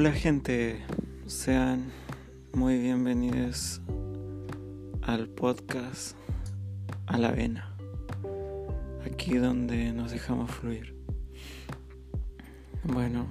Hola 0.00 0.12
gente, 0.12 0.82
sean 1.26 1.92
muy 2.54 2.78
bienvenidos 2.78 3.82
al 5.02 5.28
podcast 5.28 6.16
a 7.04 7.18
la 7.18 7.30
vena, 7.32 7.76
aquí 9.04 9.36
donde 9.36 9.92
nos 9.92 10.10
dejamos 10.10 10.52
fluir. 10.52 10.96
Bueno, 12.82 13.26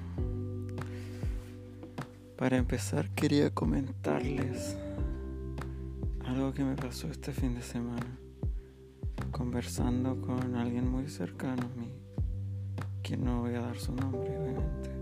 para 2.38 2.57
empezar 2.57 3.09
quería 3.15 3.49
comentarles 3.49 4.77
algo 6.23 6.54
que 6.54 6.63
me 6.63 6.75
pasó 6.75 7.07
este 7.07 7.31
fin 7.31 7.55
de 7.55 7.63
semana, 7.63 8.20
conversando 9.31 10.21
con 10.21 10.54
alguien 10.54 10.88
muy 10.88 11.09
cercano 11.09 11.63
a 11.63 11.79
mí, 11.79 11.91
que 13.02 13.17
no 13.17 13.40
voy 13.40 13.55
a 13.55 13.62
dar 13.62 13.80
su 13.80 13.91
nombre 13.91 14.38
obviamente. 14.38 14.98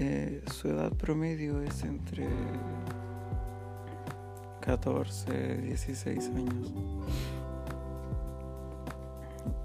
Eh, 0.00 0.44
su 0.52 0.68
edad 0.68 0.92
promedio 0.92 1.60
es 1.60 1.82
entre 1.82 2.28
14, 4.60 5.56
16 5.56 6.28
años. 6.36 6.72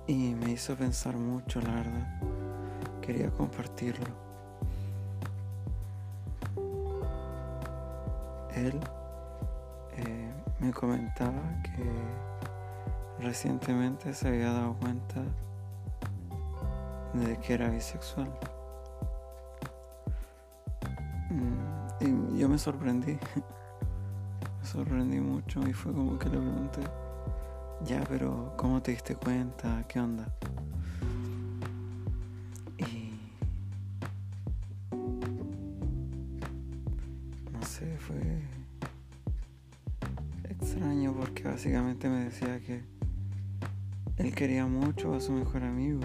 Y 0.08 0.34
me 0.34 0.54
hizo 0.54 0.76
pensar 0.76 1.16
mucho, 1.18 1.62
la 1.62 1.76
verdad. 1.76 2.20
Quería 3.00 3.30
compartirlo. 3.30 4.08
Él 8.56 8.80
eh, 9.98 10.32
me 10.60 10.74
comentaba 10.74 11.62
que 11.62 13.24
recientemente 13.24 14.16
se 14.16 14.30
había 14.30 14.52
dado 14.52 14.74
cuenta 14.80 15.22
de 17.14 17.38
que 17.38 17.54
era 17.54 17.70
bisexual. 17.70 18.34
Yo 22.44 22.50
me 22.50 22.58
sorprendí. 22.58 23.14
me 24.60 24.68
sorprendí 24.68 25.22
mucho 25.22 25.66
y 25.66 25.72
fue 25.72 25.94
como 25.94 26.20
que 26.20 26.26
le 26.26 26.38
pregunté, 26.38 26.82
ya, 27.86 28.04
pero 28.10 28.54
¿cómo 28.58 28.82
te 28.82 28.92
diste 28.92 29.16
cuenta? 29.16 29.86
¿Qué 29.88 30.02
onda? 30.02 30.28
Y... 32.80 33.14
No 37.50 37.66
sé, 37.66 37.98
fue 37.98 38.42
extraño 40.50 41.14
porque 41.14 41.44
básicamente 41.44 42.10
me 42.10 42.26
decía 42.26 42.60
que 42.60 42.84
él 44.18 44.36
quería 44.36 44.66
mucho 44.66 45.14
a 45.14 45.22
su 45.22 45.32
mejor 45.32 45.64
amigo 45.64 46.02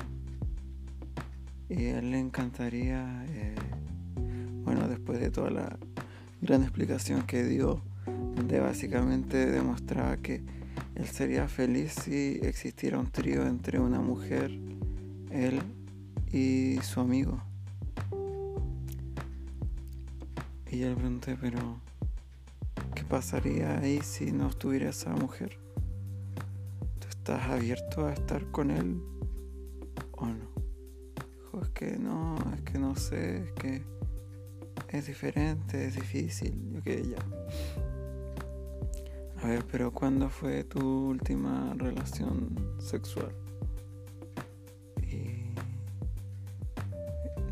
y 1.68 1.86
a 1.86 1.98
él 1.98 2.12
le 2.12 2.20
encantaría 2.20 3.24
eh, 3.26 3.56
bueno, 4.62 4.86
después 4.86 5.18
de 5.18 5.32
toda 5.32 5.50
la 5.50 5.76
gran 6.40 6.62
explicación 6.62 7.22
que 7.22 7.44
dio, 7.44 7.82
donde 8.06 8.60
básicamente 8.60 9.46
demostraba 9.46 10.16
que 10.18 10.42
él 10.94 11.06
sería 11.06 11.48
feliz 11.48 11.92
si 11.92 12.40
existiera 12.42 12.98
un 12.98 13.10
trío 13.10 13.46
entre 13.46 13.78
una 13.78 14.00
mujer, 14.00 14.50
él 15.30 15.60
y 16.32 16.78
su 16.82 17.00
amigo. 17.00 17.42
Y 20.70 20.78
yo 20.78 20.88
le 20.88 20.96
pregunté, 20.96 21.36
pero 21.40 21.80
¿qué 22.94 23.02
pasaría 23.04 23.78
ahí 23.78 24.00
si 24.02 24.32
no 24.32 24.48
estuviera 24.48 24.90
esa 24.90 25.10
mujer? 25.10 25.58
¿Tú 26.98 27.08
estás 27.08 27.48
abierto 27.48 28.06
a 28.06 28.12
estar 28.12 28.50
con 28.50 28.70
él 28.70 29.00
o 30.12 30.26
no? 30.26 30.48
Dijo, 31.36 31.62
es 31.62 31.68
que 31.70 31.98
no, 31.98 32.36
es 32.54 32.60
que 32.62 32.78
no 32.78 32.94
sé, 32.96 33.44
es 33.44 33.52
que 33.52 33.97
es 34.90 35.06
diferente, 35.06 35.86
es 35.86 35.94
difícil, 35.94 36.54
yo 36.72 36.82
que 36.82 37.02
ya. 37.02 37.18
A 39.42 39.46
ver, 39.46 39.64
pero 39.70 39.92
¿cuándo 39.92 40.28
fue 40.28 40.64
tu 40.64 41.08
última 41.08 41.74
relación 41.76 42.54
sexual? 42.78 43.32
Y 45.02 45.52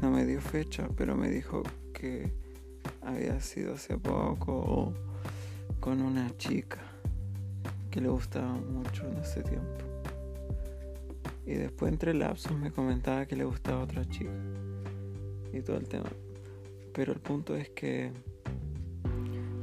no 0.03 0.11
me 0.11 0.25
dio 0.25 0.41
fecha, 0.41 0.89
pero 0.97 1.15
me 1.15 1.31
dijo 1.31 1.63
que 1.93 2.33
había 3.03 3.41
sido 3.41 3.75
hace 3.75 3.97
poco 3.99 4.95
con 5.79 6.01
una 6.01 6.37
chica 6.39 6.81
que 7.91 8.01
le 8.01 8.09
gustaba 8.09 8.53
mucho 8.53 9.07
en 9.07 9.19
ese 9.19 9.43
tiempo. 9.43 9.85
Y 11.47 11.55
después 11.55 11.93
entre 11.93 12.13
lapsos 12.15 12.59
me 12.59 12.73
comentaba 12.73 13.27
que 13.27 13.37
le 13.37 13.45
gustaba 13.45 13.85
otra 13.85 14.05
chica. 14.07 14.33
Y 15.53 15.61
todo 15.61 15.77
el 15.77 15.87
tema. 15.87 16.11
Pero 16.97 17.13
el 17.13 17.21
punto 17.21 17.55
es 17.55 17.69
que 17.69 18.11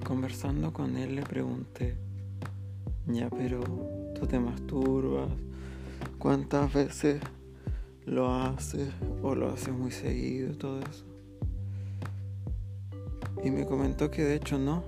conversando 0.05 0.71
con 0.71 0.95
él 0.97 1.15
le 1.15 1.23
pregunté, 1.23 1.97
ya, 3.07 3.27
pero 3.31 3.59
tú 4.13 4.27
te 4.27 4.39
masturbas, 4.39 5.31
¿cuántas 6.19 6.71
veces 6.71 7.19
lo 8.05 8.31
haces 8.31 8.87
o 9.23 9.33
lo 9.33 9.49
haces 9.49 9.73
muy 9.73 9.89
seguido, 9.89 10.55
todo 10.55 10.79
eso? 10.81 11.05
Y 13.43 13.49
me 13.49 13.65
comentó 13.65 14.11
que 14.11 14.23
de 14.23 14.35
hecho 14.35 14.59
no, 14.59 14.83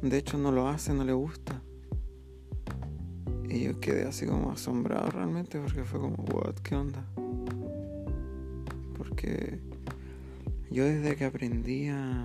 de 0.00 0.18
hecho 0.18 0.38
no 0.38 0.52
lo 0.52 0.68
hace, 0.68 0.94
no 0.94 1.02
le 1.02 1.14
gusta. 1.14 1.60
Y 3.48 3.64
yo 3.64 3.80
quedé 3.80 4.04
así 4.06 4.24
como 4.24 4.52
asombrado 4.52 5.10
realmente 5.10 5.58
porque 5.58 5.82
fue 5.82 5.98
como, 5.98 6.14
what, 6.32 6.54
¿qué 6.62 6.76
onda? 6.76 7.04
Porque 8.96 9.58
yo 10.70 10.84
desde 10.84 11.16
que 11.16 11.24
aprendí 11.24 11.88
a, 11.88 12.24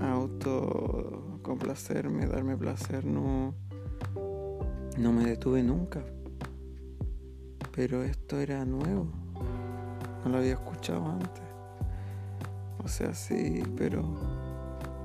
auto 0.00 1.38
complacerme, 1.42 2.26
darme 2.26 2.56
placer, 2.56 3.04
no, 3.04 3.54
no 4.98 5.12
me 5.12 5.24
detuve 5.24 5.62
nunca. 5.62 6.02
Pero 7.74 8.02
esto 8.02 8.38
era 8.40 8.64
nuevo. 8.64 9.06
No 10.24 10.30
lo 10.30 10.38
había 10.38 10.52
escuchado 10.52 11.06
antes. 11.06 11.42
O 12.84 12.88
sea, 12.88 13.14
sí, 13.14 13.62
pero 13.76 14.02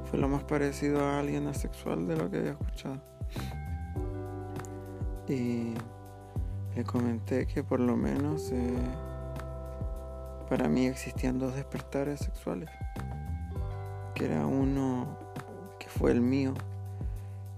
fue 0.06 0.19
lo 0.19 0.28
más 0.28 0.44
parecido 0.44 1.06
a 1.06 1.19
alguien 1.19 1.47
asexual 1.47 2.07
de 2.07 2.18
lo 2.18 2.29
que 2.29 2.38
había 2.38 2.51
escuchado. 2.51 3.01
Y 5.28 5.74
le 6.75 6.84
comenté 6.84 7.45
que 7.45 7.63
por 7.63 7.79
lo 7.79 7.95
menos... 7.95 8.51
Eh, 8.51 8.75
para 10.50 10.69
mí 10.69 10.85
existían 10.85 11.40
dos 11.40 11.56
despertares 11.56 12.22
sexuales, 12.22 12.69
que 14.16 14.25
era 14.25 14.46
uno 14.46 15.18
que 15.80 15.90
fue 15.90 16.12
el 16.12 16.22
mío, 16.22 16.53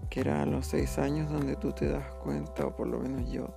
que 0.09 0.21
era 0.21 0.41
a 0.41 0.45
los 0.45 0.65
seis 0.67 0.97
años 0.97 1.31
donde 1.31 1.55
tú 1.55 1.71
te 1.71 1.87
das 1.87 2.07
cuenta, 2.15 2.65
o 2.65 2.75
por 2.75 2.87
lo 2.87 2.99
menos 2.99 3.29
yo, 3.29 3.53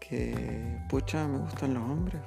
que 0.00 0.80
pucha, 0.88 1.28
me 1.28 1.38
gustan 1.38 1.74
los 1.74 1.82
hombres. 1.82 2.22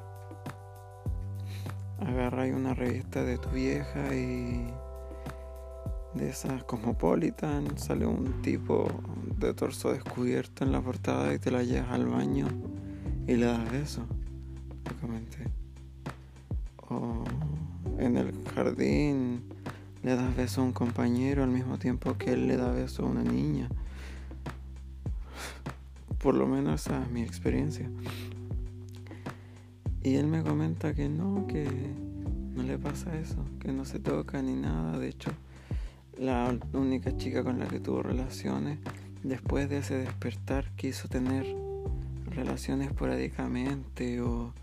Agarra 2.00 2.44
ahí 2.44 2.52
una 2.52 2.76
revista 2.76 3.24
de 3.24 3.40
tu 3.40 3.50
vieja 3.50 4.14
y 4.14 4.72
de 6.14 6.30
esas 6.30 6.64
Cosmopolitan 6.64 7.78
sale 7.78 8.06
un 8.06 8.42
tipo 8.44 8.88
de 9.40 9.54
torso 9.56 9.92
descubierto 9.92 10.64
en 10.64 10.72
la 10.72 10.82
portada 10.82 11.34
y 11.34 11.40
te 11.40 11.50
la 11.50 11.64
llevas 11.64 11.92
al 11.92 12.06
baño 12.06 12.48
y 13.26 13.36
le 13.36 13.48
das. 13.48 14.00
Te 14.84 14.94
comenté 14.96 15.67
o 16.90 17.24
en 18.00 18.18
el 18.18 18.34
jardín 18.54 19.42
le 20.04 20.16
das 20.16 20.36
beso 20.36 20.62
a 20.62 20.64
un 20.64 20.72
compañero 20.72 21.44
al 21.44 21.50
mismo 21.50 21.78
tiempo 21.78 22.18
que 22.18 22.34
él 22.34 22.48
le 22.48 22.58
da 22.58 22.72
beso 22.72 23.04
a 23.04 23.08
una 23.08 23.24
niña. 23.24 23.70
Por 26.20 26.36
lo 26.36 26.48
menos 26.48 26.86
esa 26.86 27.04
es 27.04 27.10
mi 27.10 27.22
experiencia. 27.22 27.90
Y 30.04 30.16
él 30.16 30.28
me 30.28 30.44
comenta 30.44 30.94
que 30.94 31.10
no, 31.10 31.48
que 31.48 31.68
no 32.56 32.64
le 32.64 32.78
pasa 32.78 33.18
eso, 33.20 33.44
que 33.60 33.72
no 33.74 33.86
se 33.86 34.00
toca 34.00 34.42
ni 34.42 34.54
nada. 34.54 34.98
De 34.98 35.10
hecho, 35.10 35.32
la 36.18 36.58
única 36.74 37.16
chica 37.18 37.44
con 37.44 37.60
la 37.60 37.68
que 37.68 37.80
tuvo 37.80 38.04
relaciones, 38.04 38.80
después 39.24 39.70
de 39.70 39.80
ese 39.80 39.98
despertar, 39.98 40.72
quiso 40.76 41.08
tener 41.08 41.46
relaciones 42.32 42.88
esporádicamente 42.88 44.22
o 44.22 44.54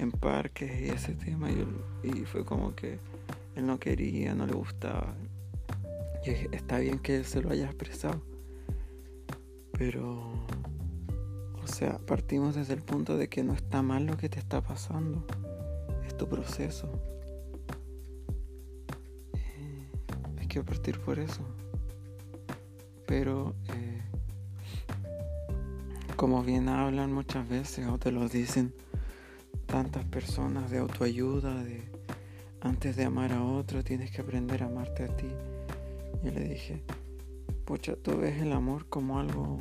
en 0.00 0.10
parques 0.10 0.80
y 0.80 0.88
ese 0.88 1.12
tema 1.12 1.50
y, 1.50 2.24
fue 2.24 2.44
como 2.44 2.74
que 2.74 2.98
él 3.54 3.66
no 3.66 3.78
quería, 3.78 4.34
no 4.34 4.46
le 4.46 4.54
gustaba. 4.54 5.14
Y 6.24 6.54
está 6.54 6.78
bien 6.78 6.98
que 6.98 7.16
él 7.16 7.24
se 7.24 7.42
lo 7.42 7.50
haya 7.50 7.66
expresado, 7.66 8.20
pero, 9.72 10.32
o 11.62 11.66
sea, 11.66 11.98
partimos 11.98 12.54
desde 12.54 12.74
el 12.74 12.82
punto 12.82 13.18
de 13.18 13.28
que 13.28 13.42
no 13.42 13.52
está 13.52 13.82
mal 13.82 14.06
lo 14.06 14.16
que 14.16 14.28
te 14.28 14.38
está 14.38 14.62
pasando, 14.62 15.26
es 16.06 16.16
tu 16.16 16.26
proceso. 16.28 16.88
Eh, 19.34 19.86
hay 20.38 20.46
que 20.46 20.62
partir 20.62 20.98
por 21.00 21.18
eso. 21.18 21.42
Pero, 23.06 23.54
eh, 23.74 24.02
como 26.16 26.42
bien 26.42 26.68
hablan 26.68 27.12
muchas 27.12 27.48
veces 27.48 27.86
o 27.88 27.98
te 27.98 28.12
lo 28.12 28.28
dicen, 28.28 28.72
tantas 29.70 30.04
personas 30.04 30.70
de 30.70 30.78
autoayuda, 30.78 31.62
de 31.62 31.82
antes 32.60 32.96
de 32.96 33.04
amar 33.04 33.32
a 33.32 33.42
otro 33.42 33.84
tienes 33.84 34.10
que 34.10 34.20
aprender 34.20 34.62
a 34.62 34.66
amarte 34.66 35.04
a 35.04 35.16
ti. 35.16 35.28
Y 36.24 36.30
le 36.30 36.40
dije, 36.40 36.82
pucha, 37.64 37.94
tú 37.96 38.18
ves 38.18 38.42
el 38.42 38.52
amor 38.52 38.86
como 38.88 39.18
algo 39.18 39.58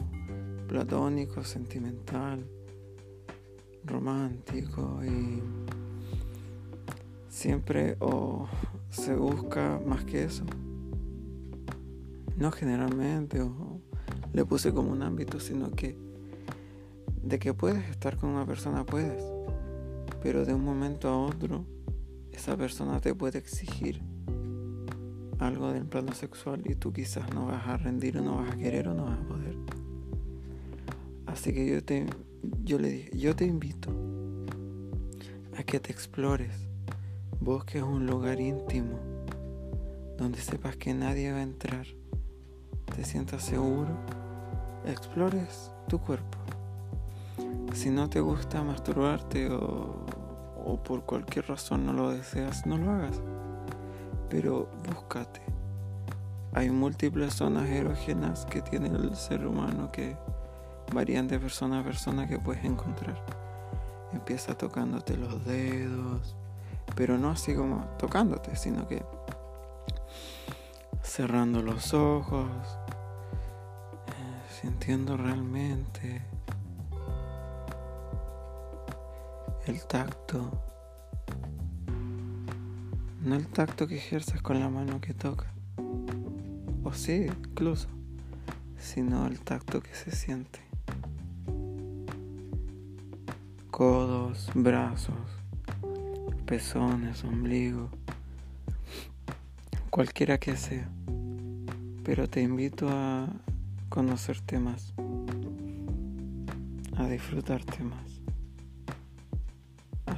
platónico, 0.68 1.44
sentimental, 1.44 2.46
romántico 3.86 5.00
y 5.06 5.42
siempre 7.30 7.96
o 8.00 8.48
se 8.90 9.16
busca 9.16 9.80
más 9.86 10.04
que 10.06 10.24
eso. 10.24 10.44
No 12.36 12.52
generalmente 12.52 13.42
o 13.42 13.80
le 14.34 14.44
puse 14.44 14.74
como 14.74 14.92
un 14.92 15.04
ámbito, 15.04 15.40
sino 15.40 15.72
que 15.72 15.98
de 17.24 17.38
que 17.38 17.54
puedes 17.54 17.88
estar 17.90 18.18
con 18.18 18.32
una 18.32 18.46
persona 18.46 18.86
puedes, 18.86 19.24
pero 20.22 20.46
de 20.46 20.54
un 20.54 20.64
momento 20.64 21.08
a 21.08 21.18
otro 21.18 21.66
esa 22.32 22.56
persona 22.58 23.00
te 23.00 23.14
puede 23.14 23.40
exigir 23.40 24.02
algo 25.40 25.72
del 25.72 25.86
plano 25.86 26.14
sexual 26.14 26.62
y 26.66 26.76
tú 26.76 26.92
quizás 26.92 27.34
no 27.34 27.48
vas 27.48 27.66
a 27.68 27.78
rendir 27.78 28.18
o 28.18 28.22
no 28.22 28.38
vas 28.38 28.54
a 28.54 28.58
querer 28.58 28.88
o 28.90 28.94
no 28.94 29.06
vas 29.06 29.20
a 29.20 29.28
poder. 29.28 29.56
Así 31.26 31.54
que 31.54 31.70
yo 31.70 31.84
te 31.84 32.06
yo 32.64 32.80
le 32.80 32.90
dije, 32.90 33.18
yo 33.18 33.36
te 33.36 33.46
invito 33.46 33.90
a 35.58 35.64
que 35.64 35.80
te 35.80 35.92
explores, 35.92 36.52
busques 37.40 37.84
un 37.84 38.06
lugar 38.06 38.40
íntimo 38.40 39.00
donde 40.18 40.40
sepas 40.40 40.76
que 40.76 40.94
nadie 40.94 41.32
va 41.32 41.40
a 41.40 41.44
entrar, 41.44 41.86
te 42.96 43.04
sientas 43.04 43.44
seguro, 43.44 43.98
explores 44.86 45.72
tu 45.88 46.00
cuerpo. 46.00 46.39
Si 47.80 47.90
no 47.90 48.10
te 48.10 48.20
gusta 48.20 48.62
masturbarte 48.62 49.50
o 49.50 50.06
o 50.66 50.78
por 50.78 51.04
cualquier 51.04 51.48
razón 51.48 51.86
no 51.86 51.94
lo 51.94 52.12
deseas, 52.12 52.66
no 52.66 52.78
lo 52.78 52.92
hagas. 52.92 53.20
Pero 54.30 54.70
búscate. 54.88 55.42
Hay 56.54 56.70
múltiples 56.70 57.34
zonas 57.34 57.70
erógenas 57.70 58.46
que 58.46 58.62
tiene 58.62 58.90
el 58.90 59.16
ser 59.16 59.46
humano 59.46 59.92
que 59.92 60.16
varían 60.94 61.28
de 61.28 61.40
persona 61.40 61.80
a 61.80 61.84
persona 61.84 62.28
que 62.28 62.40
puedes 62.40 62.64
encontrar. 62.66 63.24
Empieza 64.14 64.56
tocándote 64.56 65.16
los 65.16 65.46
dedos, 65.46 66.36
pero 66.96 67.18
no 67.18 67.32
así 67.32 67.56
como 67.56 67.86
tocándote, 67.98 68.56
sino 68.56 68.88
que 68.88 69.04
cerrando 71.04 71.62
los 71.62 71.94
ojos, 71.94 72.50
eh, 74.08 74.62
sintiendo 74.62 75.18
realmente 75.18 76.24
el 79.70 79.86
tacto. 79.86 80.64
No 83.24 83.36
el 83.36 83.46
tacto 83.48 83.86
que 83.88 83.98
ejerces 83.98 84.42
con 84.42 84.60
la 84.60 84.68
mano 84.68 85.00
que 85.00 85.14
toca. 85.14 85.54
O 86.84 86.92
sí, 86.94 87.28
incluso. 87.28 87.88
Sino 88.80 89.28
el 89.28 89.40
tacto 89.42 89.82
que 89.82 89.94
se 89.94 90.12
siente. 90.12 90.60
Codos, 93.70 94.50
brazos, 94.56 95.16
pezones, 96.48 97.24
ombligo. 97.24 97.90
Cualquiera 99.92 100.40
que 100.40 100.58
sea. 100.58 100.90
Pero 102.04 102.28
te 102.28 102.42
invito 102.42 102.90
a 102.90 103.28
conocerte 103.90 104.58
más. 104.58 104.94
A 106.98 107.08
disfrutarte 107.08 107.84
más 107.84 108.09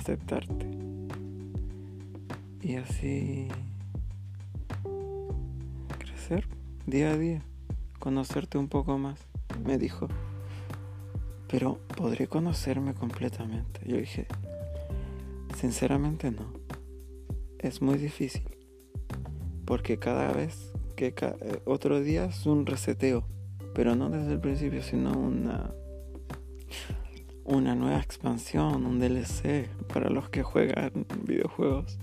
aceptarte 0.01 0.65
y 2.59 2.75
así 2.75 3.47
crecer 5.99 6.47
día 6.87 7.11
a 7.11 7.17
día, 7.17 7.43
conocerte 7.99 8.57
un 8.57 8.67
poco 8.67 8.97
más, 8.97 9.19
me 9.63 9.77
dijo. 9.77 10.07
Pero 11.47 11.79
podré 11.95 12.27
conocerme 12.27 12.95
completamente. 12.95 13.81
Yo 13.85 13.97
dije, 13.97 14.25
sinceramente 15.55 16.31
no. 16.31 16.51
Es 17.59 17.81
muy 17.81 17.97
difícil. 17.97 18.49
Porque 19.65 19.99
cada 19.99 20.31
vez 20.31 20.71
que 20.95 21.13
eh, 21.17 21.61
otro 21.65 21.99
día 22.01 22.25
es 22.25 22.45
un 22.47 22.65
reseteo. 22.65 23.27
Pero 23.75 23.95
no 23.95 24.09
desde 24.09 24.33
el 24.33 24.39
principio, 24.39 24.81
sino 24.81 25.11
una 25.11 25.71
una 27.45 27.75
nueva 27.75 27.99
expansión, 27.99 28.85
un 28.85 28.99
DLC 28.99 29.67
para 29.93 30.09
los 30.09 30.29
que 30.29 30.43
juegan 30.43 31.05
videojuegos. 31.23 31.97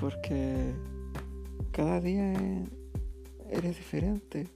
Porque 0.00 0.72
cada 1.72 2.00
día 2.00 2.34
eres 3.50 3.76
diferente 3.76 4.48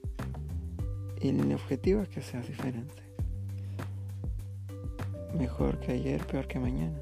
y 1.21 1.29
el 1.29 1.53
objetivo 1.53 2.03
es 2.03 2.09
que 2.09 2.23
seas 2.23 2.47
diferente. 2.47 3.03
Mejor 5.39 5.79
que 5.81 5.93
ayer, 5.93 6.27
peor 6.27 6.47
que 6.49 6.59
mañana. 6.59 6.99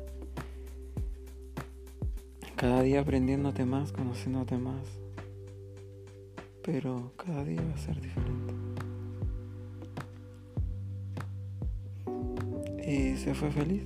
Cada 2.57 2.83
día 2.83 3.01
aprendiéndote 3.01 3.65
más, 3.65 3.93
conociéndote 3.93 4.59
más. 4.59 4.85
Pero 6.63 7.13
cada 7.17 7.45
día 7.45 7.63
va 7.63 7.75
a 7.75 7.79
ser 7.79 8.01
diferente. 8.01 8.68
Y 12.88 13.19
se 13.19 13.35
fue 13.35 13.50
feliz, 13.50 13.82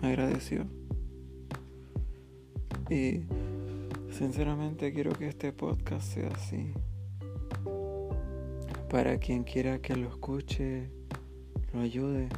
me 0.00 0.08
agradeció. 0.08 0.66
Y 2.90 3.20
sinceramente 4.10 4.92
quiero 4.92 5.12
que 5.12 5.28
este 5.28 5.52
podcast 5.52 6.12
sea 6.12 6.28
así. 6.30 6.72
Para 8.90 9.18
quien 9.18 9.44
quiera 9.44 9.78
que 9.80 9.94
lo 9.94 10.08
escuche, 10.08 10.90
lo 11.72 11.82
ayude. 11.82 12.28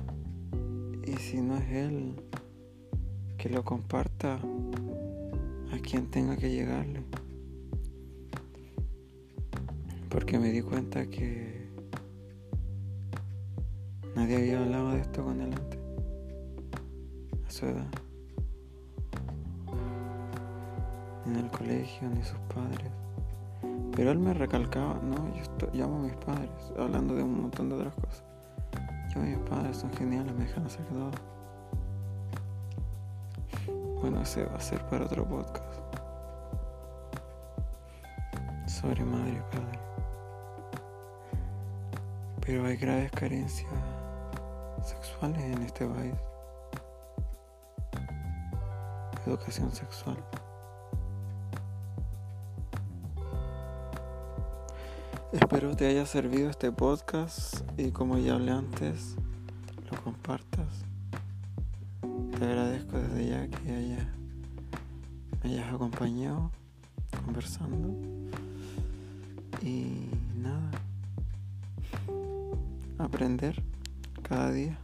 Y 1.06 1.12
si 1.16 1.40
no 1.40 1.56
es 1.56 1.70
él, 1.70 2.12
que 3.38 3.48
lo 3.48 3.64
comparta 3.64 4.38
a 5.72 5.78
quien 5.78 6.10
tenga 6.10 6.36
que 6.36 6.50
llegarle. 6.50 7.00
Porque 10.10 10.38
me 10.38 10.50
di 10.50 10.60
cuenta 10.60 11.06
que 11.06 11.66
nadie 14.14 14.36
había 14.36 14.62
hablado 14.62 14.90
de 14.90 15.00
esto 15.00 15.24
con 15.24 15.40
él 15.40 15.50
antes 15.54 15.83
Ni 17.62 17.70
en 21.26 21.36
el 21.36 21.50
colegio, 21.52 22.08
ni 22.08 22.22
sus 22.24 22.38
padres. 22.52 22.90
Pero 23.94 24.10
él 24.10 24.18
me 24.18 24.34
recalcaba, 24.34 24.94
no, 24.94 25.32
yo 25.34 25.70
llamo 25.72 25.98
a 25.98 26.00
mis 26.00 26.16
padres, 26.16 26.50
hablando 26.76 27.14
de 27.14 27.22
un 27.22 27.42
montón 27.42 27.68
de 27.68 27.76
otras 27.76 27.94
cosas. 27.94 28.24
Yo 29.14 29.20
mis 29.20 29.38
padres 29.38 29.76
son 29.76 29.92
geniales, 29.92 30.34
me 30.34 30.46
dejan 30.46 30.66
hacer 30.66 30.84
todo. 30.86 31.12
Bueno, 34.00 34.22
ese 34.22 34.44
va 34.44 34.56
a 34.56 34.60
ser 34.60 34.84
para 34.88 35.04
otro 35.04 35.24
podcast. 35.24 35.80
Sobre 38.66 39.04
madre 39.04 39.34
y 39.34 39.56
padre. 39.56 39.78
Pero 42.44 42.66
hay 42.66 42.76
graves 42.76 43.12
carencias 43.12 43.70
sexuales 44.82 45.40
en 45.40 45.62
este 45.62 45.86
país 45.86 46.14
educación 49.26 49.72
sexual. 49.72 50.16
Espero 55.32 55.74
te 55.74 55.86
haya 55.86 56.06
servido 56.06 56.48
este 56.48 56.70
podcast 56.70 57.68
y 57.76 57.90
como 57.90 58.18
ya 58.18 58.34
hablé 58.34 58.52
antes, 58.52 59.16
lo 59.90 60.00
compartas. 60.02 60.84
Te 62.38 62.44
agradezco 62.44 62.98
desde 62.98 63.28
ya 63.28 63.48
que 63.48 63.72
haya, 63.72 64.14
me 65.42 65.50
hayas 65.50 65.74
acompañado 65.74 66.52
conversando. 67.24 67.94
Y 69.62 70.08
nada, 70.36 70.70
aprender 72.98 73.62
cada 74.22 74.52
día. 74.52 74.83